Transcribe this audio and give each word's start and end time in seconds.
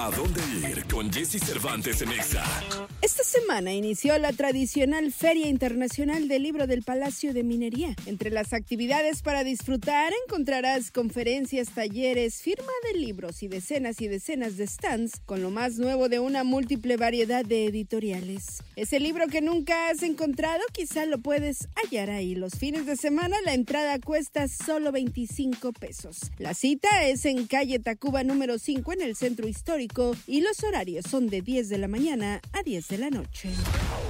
¿A 0.00 0.10
dónde 0.10 0.40
ir 0.66 0.86
con 0.86 1.12
Jesse 1.12 1.38
Cervantes 1.38 2.00
en 2.00 2.10
Exa? 2.12 2.42
Esta 3.02 3.22
semana 3.22 3.74
inició 3.74 4.18
la 4.18 4.32
tradicional 4.32 5.12
Feria 5.12 5.46
Internacional 5.46 6.26
del 6.26 6.42
Libro 6.42 6.66
del 6.66 6.82
Palacio 6.82 7.34
de 7.34 7.42
Minería. 7.44 7.94
Entre 8.06 8.30
las 8.30 8.54
actividades 8.54 9.20
para 9.20 9.44
disfrutar 9.44 10.14
encontrarás 10.26 10.90
conferencias, 10.90 11.68
talleres, 11.74 12.40
firma 12.40 12.72
de 12.90 12.98
libros 12.98 13.42
y 13.42 13.48
decenas 13.48 14.00
y 14.00 14.08
decenas 14.08 14.56
de 14.56 14.66
stands 14.66 15.20
con 15.26 15.42
lo 15.42 15.50
más 15.50 15.76
nuevo 15.76 16.08
de 16.08 16.18
una 16.18 16.44
múltiple 16.44 16.96
variedad 16.96 17.44
de 17.44 17.66
editoriales. 17.66 18.62
Ese 18.76 19.00
libro 19.00 19.26
que 19.26 19.42
nunca 19.42 19.90
has 19.90 20.02
encontrado 20.02 20.62
quizá 20.72 21.04
lo 21.04 21.18
puedes 21.18 21.68
hallar 21.74 22.08
ahí. 22.08 22.34
Los 22.34 22.54
fines 22.54 22.86
de 22.86 22.96
semana 22.96 23.36
la 23.44 23.52
entrada 23.52 23.98
cuesta 23.98 24.48
solo 24.48 24.92
25 24.92 25.74
pesos. 25.74 26.20
La 26.38 26.54
cita 26.54 26.88
es 27.04 27.26
en 27.26 27.46
calle 27.46 27.80
Tacuba 27.80 28.24
número 28.24 28.58
5 28.58 28.94
en 28.94 29.02
el 29.02 29.14
centro 29.14 29.46
histórico 29.46 29.89
y 30.26 30.40
los 30.40 30.62
horarios 30.62 31.04
son 31.10 31.26
de 31.28 31.42
10 31.42 31.68
de 31.68 31.78
la 31.78 31.88
mañana 31.88 32.40
a 32.52 32.62
10 32.62 32.88
de 32.88 32.98
la 32.98 33.10
noche. 33.10 33.50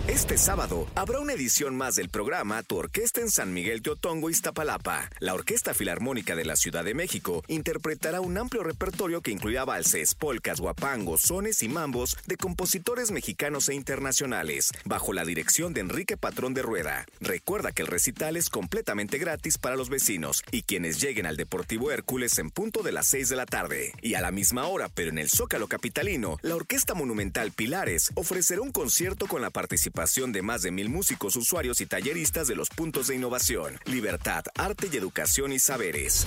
Este 0.09 0.37
sábado 0.37 0.87
habrá 0.95 1.21
una 1.21 1.33
edición 1.33 1.77
más 1.77 1.95
del 1.95 2.09
programa 2.09 2.63
Tu 2.63 2.77
Orquesta 2.77 3.21
en 3.21 3.31
San 3.31 3.55
Miguel 3.55 3.81
de 3.81 3.91
Otongo, 3.91 4.29
Iztapalapa. 4.29 5.09
La 5.21 5.35
Orquesta 5.35 5.73
Filarmónica 5.73 6.37
de 6.37 6.45
la 6.45 6.57
Ciudad 6.57 6.85
de 6.85 6.95
México 6.95 7.45
interpretará 7.49 8.21
un 8.21 8.37
amplio 8.37 8.63
repertorio 8.63 9.23
que 9.23 9.31
incluirá 9.31 9.65
valses, 9.65 10.15
polcas, 10.15 10.61
guapangos, 10.61 11.23
sones 11.23 11.63
y 11.63 11.69
mambos 11.69 12.17
de 12.27 12.37
compositores 12.37 13.11
mexicanos 13.11 13.69
e 13.69 13.75
internacionales, 13.75 14.71
bajo 14.85 15.13
la 15.13 15.25
dirección 15.25 15.73
de 15.73 15.81
Enrique 15.81 16.17
Patrón 16.17 16.55
de 16.55 16.63
Rueda. 16.63 17.07
Recuerda 17.21 17.73
que 17.73 17.83
el 17.83 17.89
recital 17.89 18.37
es 18.37 18.51
completamente 18.51 19.17
gratis 19.19 19.57
para 19.57 19.77
los 19.77 19.89
vecinos 19.89 20.43
y 20.51 20.63
quienes 20.63 21.01
lleguen 21.01 21.27
al 21.27 21.37
Deportivo 21.37 21.91
Hércules 21.91 22.39
en 22.39 22.51
punto 22.51 22.83
de 22.83 22.93
las 22.93 23.07
6 23.07 23.29
de 23.29 23.37
la 23.37 23.47
tarde. 23.47 23.93
Y 24.03 24.15
a 24.15 24.21
la 24.21 24.31
misma 24.31 24.67
hora, 24.67 24.89
pero 24.89 25.11
en 25.11 25.19
el 25.19 25.31
Capitalino, 25.69 26.39
la 26.43 26.57
Orquesta 26.57 26.95
Monumental 26.95 27.53
Pilares 27.53 28.11
ofrecerá 28.15 28.61
un 28.61 28.73
concierto 28.73 29.27
con 29.27 29.43
la 29.43 29.51
participación 29.51 30.33
de 30.33 30.43
más 30.43 30.63
de 30.63 30.71
mil 30.71 30.89
músicos, 30.89 31.37
usuarios 31.37 31.81
y 31.81 31.87
talleristas 31.87 32.49
de 32.49 32.57
los 32.57 32.69
puntos 32.69 33.07
de 33.09 33.17
innovación, 33.17 33.79
libertad, 33.85 34.45
arte 34.57 34.89
y 34.93 34.97
educación 34.97 35.53
y 35.53 35.59
saberes. 35.59 36.27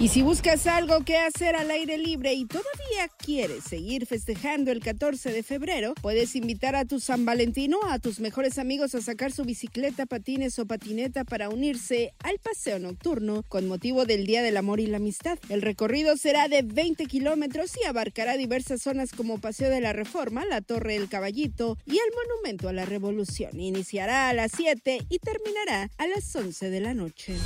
Y 0.00 0.08
si 0.08 0.22
buscas 0.22 0.66
algo 0.66 1.04
que 1.04 1.18
hacer 1.18 1.54
al 1.54 1.70
aire 1.70 1.98
libre 1.98 2.32
y 2.32 2.46
todavía 2.46 3.06
quieres 3.18 3.64
seguir 3.64 4.06
festejando 4.06 4.72
el 4.72 4.80
14 4.80 5.30
de 5.30 5.42
febrero, 5.42 5.92
puedes 6.00 6.34
invitar 6.36 6.74
a 6.74 6.86
tu 6.86 7.00
San 7.00 7.26
Valentino 7.26 7.78
a 7.86 7.98
tus 7.98 8.18
mejores 8.18 8.58
amigos 8.58 8.94
a 8.94 9.02
sacar 9.02 9.30
su 9.30 9.44
bicicleta, 9.44 10.06
patines 10.06 10.58
o 10.58 10.64
patineta 10.64 11.24
para 11.24 11.50
unirse 11.50 12.14
al 12.20 12.38
paseo 12.38 12.78
nocturno 12.78 13.44
con 13.46 13.68
motivo 13.68 14.06
del 14.06 14.24
Día 14.24 14.42
del 14.42 14.56
Amor 14.56 14.80
y 14.80 14.86
la 14.86 14.96
Amistad. 14.96 15.38
El 15.50 15.60
recorrido 15.60 16.16
será 16.16 16.48
de 16.48 16.62
20 16.62 17.04
kilómetros 17.04 17.72
y 17.76 17.86
abarcará 17.86 18.38
diversas 18.38 18.80
zonas 18.80 19.10
como 19.12 19.38
Paseo 19.38 19.68
de 19.68 19.82
la 19.82 19.92
Reforma, 19.92 20.46
la 20.46 20.62
Torre 20.62 20.94
del 20.94 21.10
Caballito 21.10 21.76
y 21.84 21.98
el 21.98 22.10
Monumento 22.16 22.70
a 22.70 22.72
la 22.72 22.86
Revolución. 22.86 23.60
Iniciará 23.60 24.30
a 24.30 24.32
las 24.32 24.52
7 24.56 24.98
y 25.10 25.18
terminará 25.18 25.90
a 25.98 26.06
las 26.06 26.34
11 26.34 26.70
de 26.70 26.80
la 26.80 26.94
noche. 26.94 27.36